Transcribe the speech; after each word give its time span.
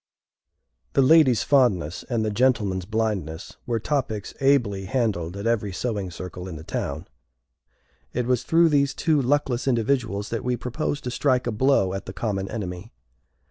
The 0.93 1.03
lady's 1.03 1.43
fondness, 1.43 2.01
and 2.09 2.25
the 2.25 2.31
gentleman's 2.31 2.85
blindness, 2.85 3.57
were 3.67 3.79
topics 3.79 4.33
ably 4.41 4.85
handled 4.85 5.37
at 5.37 5.45
every 5.45 5.71
sewing 5.71 6.09
circle 6.09 6.47
in 6.47 6.55
the 6.55 6.63
town. 6.63 7.07
It 8.11 8.25
was 8.25 8.41
through 8.41 8.69
these 8.69 8.95
two 8.95 9.21
luckless 9.21 9.67
individuals 9.67 10.29
that 10.29 10.43
we 10.43 10.57
proposed 10.57 11.03
to 11.03 11.11
strike 11.11 11.45
a 11.45 11.51
blow 11.51 11.93
at 11.93 12.07
the 12.07 12.13
common 12.13 12.49
enemy. 12.49 12.91